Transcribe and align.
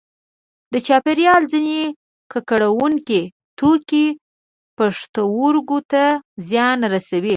د 0.73 0.75
چاپیریال 0.87 1.41
ځینې 1.53 1.79
ککړوونکي 2.31 3.21
توکي 3.59 4.07
پښتورګو 4.77 5.79
ته 5.91 6.03
زیان 6.49 6.79
رسوي. 6.93 7.29